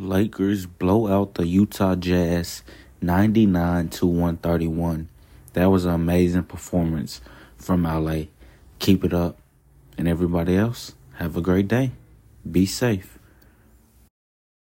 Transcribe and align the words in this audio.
Lakers 0.00 0.66
blow 0.66 1.08
out 1.08 1.34
the 1.34 1.46
Utah 1.46 1.94
Jazz 1.94 2.62
99 3.02 3.88
to 3.90 4.06
131. 4.06 5.08
That 5.52 5.66
was 5.66 5.84
an 5.84 5.92
amazing 5.92 6.44
performance 6.44 7.20
from 7.56 7.82
LA. 7.82 8.24
Keep 8.78 9.04
it 9.04 9.12
up. 9.12 9.38
And 9.98 10.08
everybody 10.08 10.56
else, 10.56 10.94
have 11.14 11.36
a 11.36 11.42
great 11.42 11.68
day. 11.68 11.92
Be 12.50 12.64
safe. 12.64 13.19